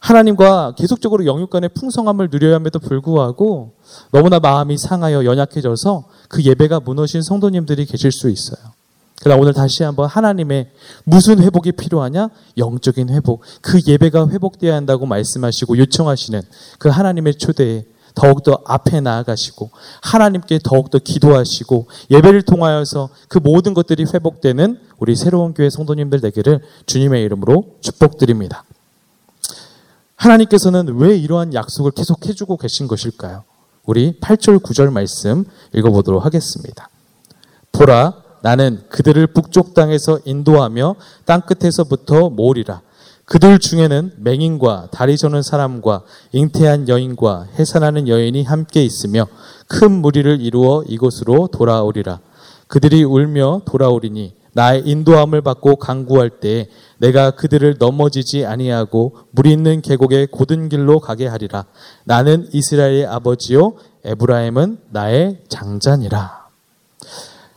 하나님과 0.01 0.73
계속적으로 0.75 1.25
영육간의 1.27 1.69
풍성함을 1.75 2.29
누려야 2.31 2.55
함에도 2.55 2.79
불구하고 2.79 3.73
너무나 4.11 4.39
마음이 4.39 4.77
상하여 4.77 5.23
연약해져서 5.23 6.05
그 6.27 6.43
예배가 6.43 6.79
무너진 6.79 7.21
성도님들이 7.21 7.85
계실 7.85 8.11
수 8.11 8.29
있어요. 8.29 8.59
그러나 9.21 9.39
오늘 9.39 9.53
다시 9.53 9.83
한번 9.83 10.09
하나님의 10.09 10.71
무슨 11.03 11.39
회복이 11.39 11.73
필요하냐? 11.73 12.29
영적인 12.57 13.09
회복. 13.09 13.43
그 13.61 13.79
예배가 13.85 14.29
회복되어야 14.29 14.75
한다고 14.75 15.05
말씀하시고 15.05 15.77
요청하시는 15.77 16.41
그 16.79 16.89
하나님의 16.89 17.35
초대에 17.35 17.85
더욱더 18.15 18.59
앞에 18.65 19.01
나아가시고 19.01 19.69
하나님께 20.01 20.59
더욱더 20.63 20.97
기도하시고 20.97 21.87
예배를 22.09 22.41
통하여서 22.41 23.09
그 23.27 23.37
모든 23.37 23.75
것들이 23.75 24.05
회복되는 24.11 24.79
우리 24.97 25.15
새로운 25.15 25.53
교회 25.53 25.69
성도님들 25.69 26.19
되기를 26.21 26.61
주님의 26.87 27.23
이름으로 27.23 27.75
축복드립니다. 27.81 28.65
하나님께서는 30.21 30.99
왜 30.99 31.17
이러한 31.17 31.55
약속을 31.55 31.91
계속 31.91 32.27
해주고 32.27 32.57
계신 32.57 32.87
것일까요? 32.87 33.43
우리 33.85 34.19
8절, 34.19 34.61
9절 34.61 34.91
말씀 34.91 35.45
읽어보도록 35.73 36.23
하겠습니다. 36.23 36.89
보라, 37.71 38.13
나는 38.43 38.83
그들을 38.89 39.25
북쪽 39.33 39.73
땅에서 39.73 40.19
인도하며 40.23 40.95
땅 41.25 41.41
끝에서부터 41.41 42.29
모으리라. 42.29 42.81
그들 43.25 43.57
중에는 43.57 44.13
맹인과 44.17 44.89
다리 44.91 45.17
저는 45.17 45.41
사람과 45.41 46.03
잉태한 46.33 46.87
여인과 46.87 47.47
해산하는 47.57 48.07
여인이 48.07 48.43
함께 48.43 48.83
있으며 48.83 49.25
큰 49.67 49.91
무리를 49.91 50.39
이루어 50.41 50.83
이곳으로 50.87 51.47
돌아오리라. 51.47 52.19
그들이 52.67 53.03
울며 53.03 53.61
돌아오리니 53.65 54.35
나의 54.53 54.83
인도함을 54.85 55.41
받고 55.41 55.77
강구할 55.77 56.29
때 56.29 56.67
내가 56.97 57.31
그들을 57.31 57.75
넘어지지 57.79 58.45
아니하고 58.45 59.17
물 59.31 59.47
있는 59.47 59.81
계곡의 59.81 60.27
고든 60.27 60.69
길로 60.69 60.99
가게 60.99 61.27
하리라. 61.27 61.65
나는 62.03 62.47
이스라엘의 62.51 63.05
아버지요 63.05 63.73
에브라임은 64.03 64.79
나의 64.89 65.39
장자니라. 65.47 66.47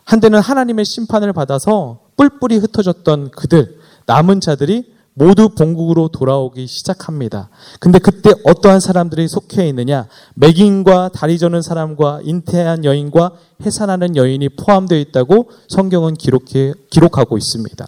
한때는 0.05 0.39
하나님의 0.39 0.85
심판을 0.85 1.33
받아서 1.33 1.99
뿔뿔이 2.17 2.57
흩어졌던 2.57 3.31
그들 3.31 3.79
남은 4.05 4.39
자들이 4.39 4.94
모두 5.15 5.49
본국으로 5.49 6.09
돌아오기 6.09 6.67
시작합니다. 6.67 7.49
근데 7.79 7.99
그때 7.99 8.31
어떠한 8.43 8.81
사람들이 8.81 9.27
속해 9.29 9.67
있느냐? 9.69 10.07
맥인과 10.35 11.09
다리 11.13 11.39
저는 11.39 11.61
사람과 11.61 12.19
인태한 12.23 12.83
여인과 12.83 13.31
해산하는 13.65 14.17
여인이 14.17 14.49
포함되어 14.49 14.99
있다고 14.99 15.49
성경은 15.69 16.15
기록해, 16.15 16.73
기록하고 16.89 17.37
있습니다. 17.37 17.87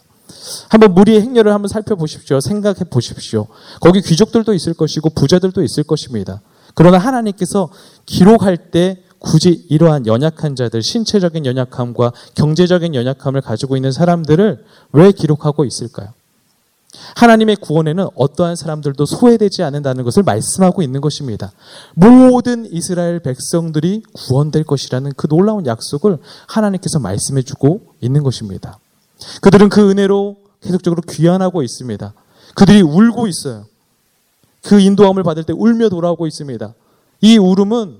한번 0.69 0.93
무리의 0.93 1.21
행렬을 1.21 1.53
한번 1.53 1.67
살펴보십시오. 1.67 2.39
생각해 2.39 2.85
보십시오. 2.89 3.47
거기 3.81 4.01
귀족들도 4.01 4.53
있을 4.53 4.73
것이고 4.73 5.09
부자들도 5.09 5.61
있을 5.63 5.83
것입니다. 5.83 6.41
그러나 6.75 6.97
하나님께서 6.97 7.69
기록할 8.05 8.71
때 8.71 9.03
굳이 9.19 9.65
이러한 9.69 10.07
연약한 10.07 10.55
자들, 10.55 10.81
신체적인 10.81 11.45
연약함과 11.45 12.13
경제적인 12.35 12.95
연약함을 12.95 13.41
가지고 13.41 13.75
있는 13.75 13.91
사람들을 13.91 14.63
왜 14.93 15.11
기록하고 15.11 15.65
있을까요? 15.65 16.13
하나님의 17.15 17.57
구원에는 17.57 18.07
어떠한 18.15 18.55
사람들도 18.55 19.05
소외되지 19.05 19.63
않는다는 19.63 20.03
것을 20.03 20.23
말씀하고 20.23 20.81
있는 20.81 21.01
것입니다. 21.01 21.51
모든 21.95 22.71
이스라엘 22.71 23.19
백성들이 23.19 24.03
구원될 24.13 24.63
것이라는 24.63 25.13
그 25.15 25.27
놀라운 25.27 25.65
약속을 25.65 26.17
하나님께서 26.47 26.99
말씀해 26.99 27.41
주고 27.41 27.81
있는 28.01 28.23
것입니다. 28.23 28.79
그들은 29.41 29.69
그 29.69 29.89
은혜로 29.89 30.37
계속적으로 30.61 31.01
귀환하고 31.01 31.63
있습니다. 31.63 32.13
그들이 32.55 32.81
울고 32.81 33.27
있어요. 33.27 33.65
그 34.63 34.79
인도함을 34.79 35.23
받을 35.23 35.43
때 35.43 35.53
울며 35.53 35.89
돌아오고 35.89 36.27
있습니다. 36.27 36.73
이 37.21 37.37
울음은 37.37 37.99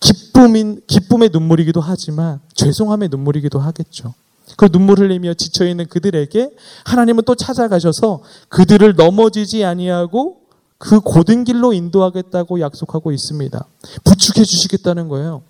기쁨인, 0.00 0.82
기쁨의 0.86 1.30
눈물이기도 1.32 1.80
하지만 1.80 2.40
죄송함의 2.54 3.08
눈물이기도 3.10 3.58
하겠죠. 3.58 4.14
그 4.56 4.68
눈물을 4.70 5.08
흘리며 5.08 5.34
지쳐 5.34 5.66
있는 5.66 5.86
그들에게 5.86 6.50
하나님은 6.84 7.24
또 7.24 7.34
찾아가셔서 7.34 8.22
그들을 8.48 8.94
넘어지지 8.96 9.64
아니하고 9.64 10.40
그 10.78 11.00
고든 11.00 11.44
길로 11.44 11.72
인도하겠다고 11.72 12.60
약속하고 12.60 13.12
있습니다. 13.12 13.64
부축해 14.04 14.44
주시겠다는 14.44 15.08
거예요. 15.08 15.42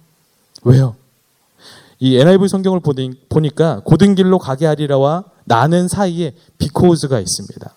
왜요? 0.64 0.96
이 2.00 2.16
NIV 2.16 2.48
성경을 2.48 2.80
보니까 3.28 3.80
고든 3.84 4.14
길로 4.14 4.38
가게 4.38 4.66
하리라와 4.66 5.24
나는 5.44 5.86
사이에 5.86 6.34
비코즈가 6.58 7.20
있습니다. 7.20 7.74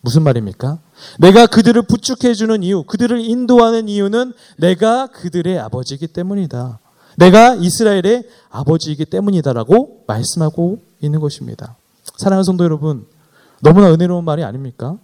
무슨 0.00 0.22
말입니까? 0.22 0.78
내가 1.18 1.46
그들을 1.46 1.82
부축해 1.82 2.34
주는 2.34 2.62
이유, 2.62 2.84
그들을 2.84 3.20
인도하는 3.20 3.88
이유는 3.88 4.32
내가 4.58 5.06
그들의 5.08 5.58
아버지이기 5.58 6.08
때문이다. 6.08 6.78
내가 7.16 7.54
이스라엘의 7.54 8.24
아버지이기 8.50 9.04
때문이다라고 9.06 10.04
말씀하고 10.06 10.82
있는 11.00 11.20
것입니다. 11.20 11.76
사랑하는 12.16 12.44
성도 12.44 12.64
여러분, 12.64 13.06
너무나 13.60 13.92
은혜로운 13.92 14.24
말이 14.24 14.44
아닙니까? 14.44 14.98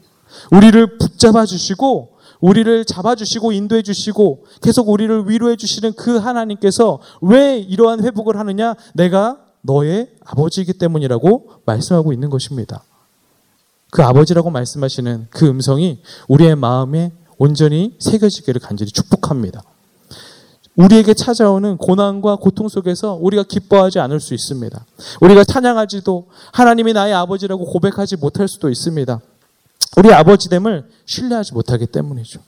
우리를 0.53 0.99
붙잡아 0.99 1.47
주시고 1.47 2.21
우리를 2.41 2.85
잡아 2.85 3.15
주시고 3.15 3.53
인도해 3.53 3.83
주시고 3.83 4.45
계속 4.63 4.89
우리를 4.89 5.29
위로해 5.29 5.57
주시는 5.57 5.93
그 5.95 6.17
하나님께서 6.17 7.01
왜 7.21 7.59
이러한 7.59 8.03
회복을 8.03 8.39
하느냐? 8.39 8.75
내가 8.95 9.39
너의 9.63 10.11
아버지이기 10.25 10.75
때문이라고 10.75 11.53
말씀하고 11.67 12.13
있는 12.13 12.31
것입니다. 12.31 12.83
그 13.91 14.03
아버지라고 14.03 14.51
말씀하시는 14.51 15.27
그 15.31 15.47
음성이 15.49 16.01
우리의 16.29 16.57
마음에 16.57 17.13
온전히 17.39 17.97
새겨지기를 17.99 18.61
간절히 18.61 18.91
축복합니다. 18.91 19.63
우리에게 20.81 21.13
찾아오는 21.13 21.77
고난과 21.77 22.37
고통 22.37 22.69
속에서 22.69 23.19
우리가 23.21 23.43
기뻐하지 23.43 23.99
않을 23.99 24.19
수 24.19 24.33
있습니다. 24.33 24.87
우리가 25.21 25.45
찬양하지도 25.45 26.29
하나님이 26.53 26.95
나의 26.95 27.13
아버지라고 27.13 27.67
고백하지 27.67 28.17
못할 28.17 28.49
수도 28.49 28.71
있습니다. 28.71 29.21
우리 29.99 30.13
아버지됨을 30.13 30.89
신뢰하지 31.05 31.53
못하기 31.53 31.87
때문이죠. 31.87 32.41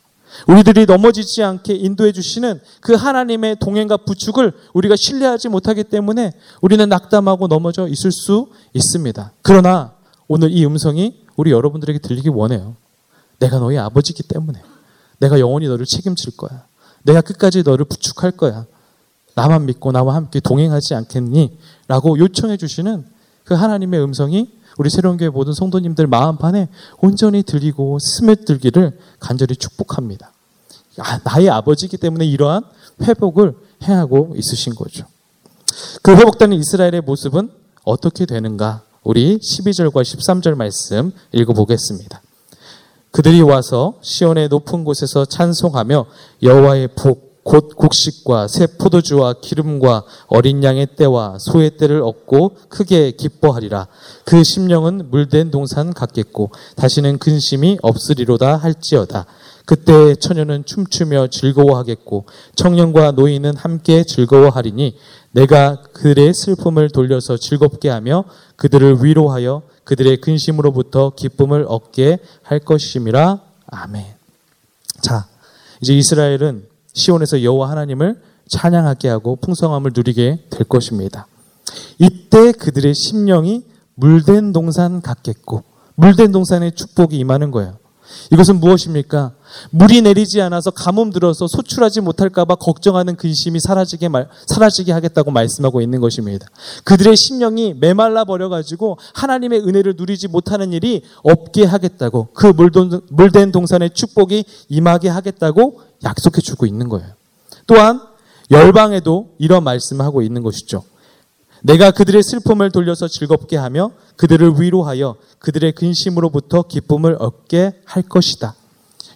우리들이 0.46 0.86
넘어지지 0.86 1.42
않게 1.42 1.74
인도해 1.74 2.12
주시는 2.12 2.58
그 2.80 2.94
하나님의 2.94 3.56
동행과 3.60 3.98
부축을 3.98 4.52
우리가 4.72 4.96
신뢰하지 4.96 5.50
못하기 5.50 5.84
때문에 5.84 6.32
우리는 6.62 6.88
낙담하고 6.88 7.48
넘어져 7.48 7.86
있을 7.86 8.12
수 8.12 8.48
있습니다. 8.72 9.32
그러나 9.42 9.92
오늘 10.26 10.50
이 10.52 10.64
음성이 10.64 11.20
우리 11.36 11.50
여러분들에게 11.50 11.98
들리기 11.98 12.30
원해요. 12.30 12.76
내가 13.40 13.58
너희 13.58 13.76
아버지기 13.76 14.22
때문에 14.22 14.62
내가 15.18 15.38
영원히 15.38 15.66
너를 15.68 15.84
책임질 15.84 16.38
거야. 16.38 16.64
내가 17.02 17.20
끝까지 17.20 17.62
너를 17.62 17.84
부축할 17.84 18.32
거야. 18.32 18.66
나만 19.34 19.66
믿고 19.66 19.92
나와 19.92 20.14
함께 20.14 20.40
동행하지 20.40 20.94
않겠니? 20.94 21.58
라고 21.88 22.18
요청해 22.18 22.56
주시는 22.56 23.04
그 23.44 23.54
하나님의 23.54 24.02
음성이 24.02 24.52
우리 24.78 24.90
새로운 24.90 25.16
교회 25.16 25.28
모든 25.28 25.52
성도님들 25.52 26.06
마음판에 26.06 26.68
온전히 27.00 27.42
들리고 27.42 27.98
스며들기를 27.98 28.98
간절히 29.20 29.56
축복합니다. 29.56 30.32
아, 30.98 31.18
나의 31.24 31.50
아버지이기 31.50 31.96
때문에 31.96 32.26
이러한 32.26 32.64
회복을 33.02 33.54
행하고 33.82 34.34
있으신 34.36 34.74
거죠. 34.74 35.06
그 36.02 36.12
회복되는 36.12 36.56
이스라엘의 36.56 37.02
모습은 37.02 37.50
어떻게 37.84 38.26
되는가? 38.26 38.82
우리 39.02 39.38
12절과 39.38 40.02
13절 40.02 40.54
말씀 40.54 41.12
읽어보겠습니다. 41.32 42.22
그들이 43.12 43.42
와서 43.42 43.94
시온의 44.02 44.48
높은 44.48 44.84
곳에서 44.84 45.24
찬송하며 45.24 46.06
여호와의 46.42 46.88
복 46.96 47.32
곧 47.44 47.74
곡식과 47.74 48.46
새 48.46 48.66
포도주와 48.78 49.34
기름과 49.34 50.04
어린 50.28 50.62
양의 50.62 50.88
때와 50.96 51.38
소의 51.40 51.76
때를 51.76 52.02
얻고 52.02 52.56
크게 52.68 53.12
기뻐하리라. 53.12 53.88
그 54.24 54.44
심령은 54.44 55.10
물된 55.10 55.50
동산 55.50 55.92
같겠고 55.92 56.52
다시는 56.76 57.18
근심이 57.18 57.78
없으리로다 57.82 58.56
할지어다. 58.56 59.26
그때 59.64 60.14
처녀는 60.16 60.64
춤추며 60.64 61.28
즐거워하겠고 61.28 62.26
청년과 62.56 63.12
노인은 63.12 63.56
함께 63.56 64.04
즐거워하리니 64.04 64.96
내가 65.32 65.82
그들의 65.92 66.34
슬픔을 66.34 66.90
돌려서 66.90 67.36
즐겁게 67.36 67.88
하며 67.88 68.24
그들을 68.56 68.98
위로하여 69.02 69.62
그들의 69.84 70.20
근심으로부터 70.20 71.10
기쁨을 71.16 71.66
얻게 71.68 72.18
할 72.42 72.58
것임이라. 72.60 73.40
아멘. 73.66 74.04
자, 75.00 75.26
이제 75.80 75.94
이스라엘은 75.94 76.66
시온에서 76.92 77.42
여호와 77.42 77.70
하나님을 77.70 78.20
찬양하게 78.48 79.08
하고 79.08 79.36
풍성함을 79.36 79.92
누리게 79.94 80.44
될 80.50 80.64
것입니다. 80.64 81.26
이때 81.98 82.52
그들의 82.52 82.94
심령이 82.94 83.64
물된 83.94 84.52
동산 84.52 85.00
같겠고 85.00 85.64
물된 85.94 86.32
동산의 86.32 86.72
축복이 86.72 87.16
임하는 87.18 87.50
거예요. 87.50 87.81
이것은 88.30 88.60
무엇입니까? 88.60 89.32
물이 89.70 90.02
내리지 90.02 90.40
않아서 90.40 90.70
가뭄 90.70 91.10
들어서 91.10 91.46
소출하지 91.46 92.00
못할까봐 92.00 92.54
걱정하는 92.56 93.16
근심이 93.16 93.60
사라지게 93.60 94.08
말, 94.08 94.28
사라지게 94.46 94.92
하겠다고 94.92 95.30
말씀하고 95.30 95.80
있는 95.80 96.00
것입니다. 96.00 96.46
그들의 96.84 97.16
심령이 97.16 97.74
메말라 97.74 98.24
버려가지고 98.24 98.98
하나님의 99.14 99.60
은혜를 99.60 99.94
누리지 99.96 100.28
못하는 100.28 100.72
일이 100.72 101.02
없게 101.22 101.64
하겠다고 101.64 102.28
그 102.32 102.46
물돈, 102.46 103.02
물된 103.10 103.52
동산의 103.52 103.90
축복이 103.90 104.44
임하게 104.68 105.08
하겠다고 105.08 105.80
약속해 106.04 106.40
주고 106.40 106.66
있는 106.66 106.88
거예요. 106.88 107.08
또한 107.66 108.00
열방에도 108.50 109.30
이런 109.38 109.64
말씀을 109.64 110.04
하고 110.04 110.22
있는 110.22 110.42
것이죠. 110.42 110.84
내가 111.62 111.90
그들의 111.90 112.22
슬픔을 112.22 112.70
돌려서 112.70 113.08
즐겁게 113.08 113.56
하며 113.56 113.92
그들을 114.16 114.60
위로하여 114.60 115.16
그들의 115.38 115.72
근심으로부터 115.72 116.62
기쁨을 116.62 117.16
얻게 117.18 117.72
할 117.84 118.02
것이다. 118.02 118.54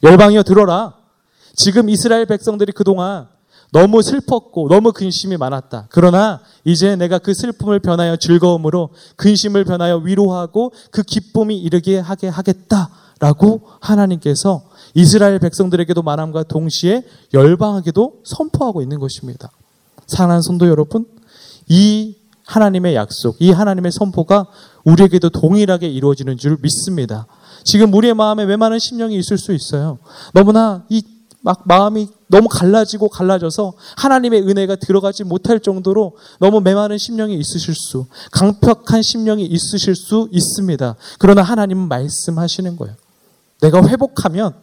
열방이여 0.02 0.42
들어라. 0.44 0.94
지금 1.54 1.88
이스라엘 1.88 2.26
백성들이 2.26 2.72
그동안 2.72 3.28
너무 3.72 4.00
슬펐고 4.00 4.68
너무 4.68 4.92
근심이 4.92 5.37
많았다. 5.37 5.88
그러나 5.90 6.40
이제 6.64 6.96
내가 6.96 7.18
그 7.18 7.35
슬픔을 7.35 7.80
변하여 7.80 8.16
즐거움으로 8.16 8.90
근심을 9.16 9.64
변하여 9.64 9.96
위로하고 9.96 10.72
그 10.90 11.02
기쁨이 11.02 11.59
이르게 11.59 11.98
하게 11.98 12.28
하겠다라고 12.28 13.62
하나님께서 13.80 14.62
이스라엘 14.94 15.38
백성들에게도 15.40 16.02
말함과 16.02 16.44
동시에 16.44 17.02
열방에게도 17.35 18.20
선포하고 18.24 18.82
있는 18.82 19.00
것입니다. 19.00 19.50
사랑하는 20.06 20.42
성도 20.42 20.68
여러분, 20.68 21.06
이 21.68 22.16
하나님의 22.46 22.94
약속, 22.94 23.37
이 23.40 23.50
하나님의 23.50 23.92
선포가 23.92 24.46
우리에게도 24.85 25.30
동일하게 25.30 25.88
이루어지는 25.88 26.37
줄 26.38 26.56
믿습니다. 26.62 27.26
지금 27.64 27.92
우리의 27.92 28.14
마음에 28.14 28.44
웬만한 28.44 28.78
심령이 28.78 29.16
있을 29.18 29.37
수 29.38 29.52
있어요. 29.52 29.98
너무나 30.32 30.85
이 30.88 31.02
막 31.46 31.62
마음이 31.64 32.09
너무 32.26 32.48
갈라지고 32.48 33.09
갈라져서 33.09 33.74
하나님의 33.98 34.42
은혜가 34.48 34.74
들어가지 34.74 35.22
못할 35.22 35.61
정도로 35.61 36.16
너무 36.40 36.61
메마른 36.61 36.98
심령이 36.98 37.38
있으실 37.38 37.72
수, 37.72 38.06
강력한 38.32 39.00
심령이 39.00 39.44
있으실 39.46 39.94
수 39.94 40.28
있습니다. 40.32 40.96
그러나 41.20 41.42
하나님은 41.42 41.87
말씀하시는 41.87 42.76
거예요. 42.76 42.96
내가 43.61 43.87
회복하면 43.87 44.54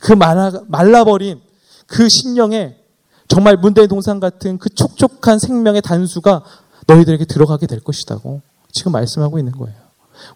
그 0.00 0.14
말라, 0.14 0.50
말라버린 0.68 1.38
그 1.86 2.08
심령에 2.08 2.76
정말 3.28 3.58
문대 3.58 3.86
동산 3.86 4.18
같은 4.18 4.56
그 4.56 4.70
촉촉한 4.70 5.38
생명의 5.38 5.82
단수가 5.82 6.42
너희들에게 6.86 7.24
들어가게 7.24 7.66
될 7.66 7.80
것이다고 7.80 8.40
지금 8.70 8.92
말씀하고 8.92 9.38
있는 9.38 9.52
거예요. 9.52 9.76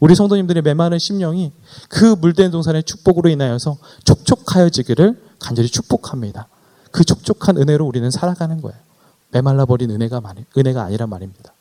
우리 0.00 0.14
성도님들의 0.14 0.62
메마른 0.62 0.98
심령이 0.98 1.52
그 1.88 2.04
물된 2.04 2.50
동산의 2.50 2.84
축복으로 2.84 3.28
인하여서 3.28 3.78
촉촉하여지기를 4.04 5.20
간절히 5.38 5.68
축복합니다. 5.68 6.48
그 6.90 7.04
촉촉한 7.04 7.56
은혜로 7.56 7.84
우리는 7.86 8.10
살아가는 8.10 8.60
거예요. 8.60 8.78
메말라 9.30 9.66
버린 9.66 9.90
은혜가, 9.90 10.22
은혜가 10.56 10.82
아니란 10.82 11.08
말입니다. 11.08 11.52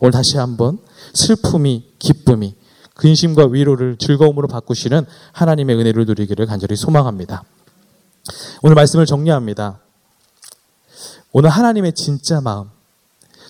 오늘 0.00 0.12
다시 0.12 0.38
한번 0.38 0.78
슬픔이, 1.12 1.84
기쁨이, 1.98 2.54
근심과 2.94 3.46
위로를 3.46 3.96
즐거움으로 3.98 4.48
바꾸시는 4.48 5.04
하나님의 5.32 5.76
은혜를 5.76 6.06
누리기를 6.06 6.46
간절히 6.46 6.76
소망합니다. 6.76 7.44
오늘 8.62 8.74
말씀을 8.74 9.06
정리합니다. 9.06 9.80
오늘 11.32 11.50
하나님의 11.50 11.94
진짜 11.94 12.40
마음, 12.40 12.70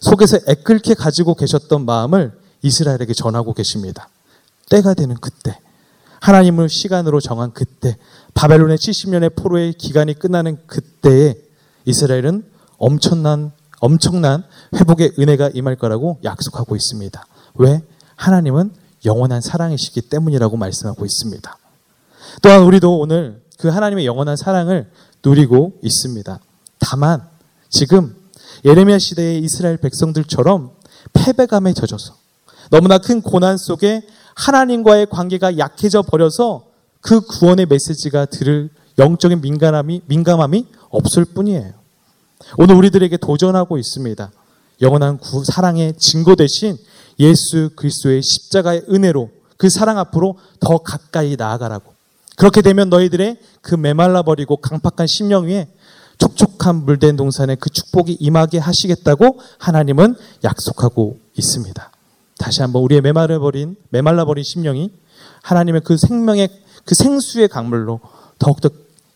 속에서 0.00 0.38
애끓게 0.48 0.94
가지고 0.94 1.34
계셨던 1.34 1.84
마음을 1.84 2.32
이스라엘에게 2.62 3.14
전하고 3.14 3.52
계십니다. 3.54 4.08
때가 4.68 4.94
되는 4.94 5.16
그때, 5.16 5.58
하나님을 6.20 6.68
시간으로 6.68 7.20
정한 7.20 7.52
그때, 7.52 7.96
바벨론의 8.34 8.76
70년의 8.78 9.36
포로의 9.36 9.72
기간이 9.74 10.14
끝나는 10.14 10.58
그때에 10.66 11.34
이스라엘은 11.84 12.44
엄청난 12.78 13.52
엄청난 13.80 14.44
회복의 14.74 15.14
은혜가 15.18 15.50
임할 15.54 15.76
거라고 15.76 16.18
약속하고 16.22 16.76
있습니다. 16.76 17.26
왜? 17.54 17.82
하나님은 18.16 18.72
영원한 19.06 19.40
사랑이시기 19.40 20.02
때문이라고 20.02 20.58
말씀하고 20.58 21.06
있습니다. 21.06 21.58
또한 22.42 22.62
우리도 22.62 22.98
오늘 22.98 23.42
그 23.58 23.68
하나님의 23.68 24.04
영원한 24.04 24.36
사랑을 24.36 24.90
누리고 25.24 25.78
있습니다. 25.82 26.38
다만 26.78 27.26
지금 27.70 28.14
예레미야 28.64 28.98
시대의 28.98 29.40
이스라엘 29.40 29.76
백성들처럼 29.78 30.72
패배감에 31.12 31.72
젖어서 31.72 32.14
너무나 32.70 32.98
큰 32.98 33.20
고난 33.20 33.56
속에 33.56 34.02
하나님과의 34.34 35.06
관계가 35.06 35.58
약해져 35.58 36.02
버려서 36.02 36.66
그 37.00 37.20
구원의 37.20 37.66
메시지가 37.66 38.26
들을 38.26 38.70
영적인 38.98 39.40
민감함이, 39.40 40.02
민감함이 40.06 40.66
없을 40.90 41.24
뿐이에요. 41.24 41.72
오늘 42.58 42.74
우리들에게 42.74 43.16
도전하고 43.16 43.78
있습니다. 43.78 44.30
영원한 44.82 45.18
구, 45.18 45.44
사랑의 45.44 45.94
증거 45.98 46.34
대신 46.34 46.76
예수 47.18 47.70
그리스도의 47.76 48.22
십자가의 48.22 48.84
은혜로 48.90 49.30
그 49.56 49.68
사랑 49.68 49.98
앞으로 49.98 50.38
더 50.58 50.78
가까이 50.78 51.36
나아가라고. 51.36 51.92
그렇게 52.36 52.62
되면 52.62 52.88
너희들의 52.88 53.38
그 53.60 53.74
메말라 53.74 54.22
버리고 54.22 54.56
강팍한 54.56 55.06
심령 55.06 55.46
위에 55.46 55.68
촉촉한 56.20 56.84
물된 56.84 57.16
동산에 57.16 57.56
그 57.56 57.70
축복이 57.70 58.18
임하게 58.20 58.58
하시겠다고 58.58 59.40
하나님은 59.58 60.14
약속하고 60.44 61.18
있습니다. 61.36 61.90
다시 62.38 62.62
한번 62.62 62.82
우리의 62.82 63.00
메말라 63.00 63.38
버린 63.38 63.76
메말라 63.88 64.24
버린 64.24 64.44
심령이 64.44 64.92
하나님의 65.42 65.80
그 65.84 65.96
생명의 65.96 66.48
그 66.84 66.94
생수의 66.94 67.48
강물로 67.48 68.00
더욱더 68.38 68.70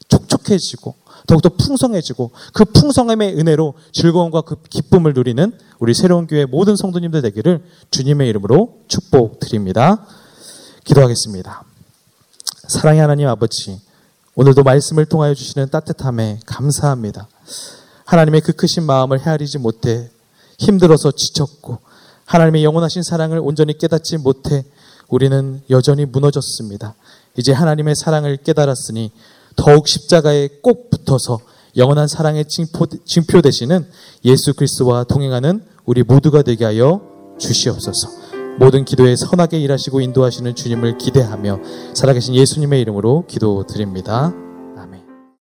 촉촉해지고 0.09 0.95
더욱더 1.27 1.49
풍성해지고 1.49 2.33
그 2.53 2.65
풍성함의 2.65 3.39
은혜로 3.39 3.75
즐거움과 3.93 4.43
그 4.43 4.57
기쁨을 4.69 5.15
누리는 5.15 5.53
우리 5.79 5.95
새로운 5.95 6.27
교회 6.27 6.45
모든 6.45 6.77
성도님들 6.77 7.23
되기를 7.23 7.65
주님의 7.91 8.29
이름으로 8.29 8.81
축복드립니다. 8.89 10.07
기도하겠습니다. 10.85 11.65
사랑의 12.69 13.01
하나님 13.01 13.29
아버지, 13.29 13.81
오늘도 14.37 14.65
말씀을 14.65 15.07
통하여 15.07 15.33
주시는 15.33 15.69
따뜻함에 15.71 16.41
감사합니다. 16.45 17.29
하나님의 18.05 18.41
그 18.41 18.53
크신 18.53 18.83
마음을 18.83 19.25
헤아리지 19.25 19.59
못해 19.59 20.11
힘들어서 20.59 21.13
지쳤고 21.13 21.79
하나님의 22.25 22.65
영원하신 22.65 23.05
사랑을 23.05 23.39
온전히 23.39 23.79
깨닫지 23.79 24.19
못해 24.19 24.65
우리는 25.09 25.63
여전히 25.71 26.05
무너졌습니다. 26.05 26.95
이제 27.37 27.53
하나님의 27.53 27.95
사랑을 27.95 28.37
깨달았으니 28.37 29.13
더욱 29.55 29.87
십자가에 29.87 30.49
꼭 30.63 30.91
붙어서 30.91 31.39
영원한 31.77 32.09
사랑의 32.09 32.47
징표, 32.47 32.87
징표 33.05 33.41
되시는 33.41 33.87
예수 34.25 34.55
그리스도와 34.55 35.05
동행하는 35.05 35.65
우리 35.85 36.03
모두가 36.03 36.43
되게 36.43 36.65
하여 36.65 37.03
주시옵소서. 37.39 38.24
모든 38.59 38.85
기도에 38.85 39.17
선하게 39.17 39.59
일하시고 39.59 40.01
인도하시는 40.01 40.55
주님을 40.55 40.99
기대하며 40.99 41.61
살아계신 41.95 42.35
예수님의 42.35 42.81
이름으로 42.83 43.25
기도드립니다. 43.27 44.33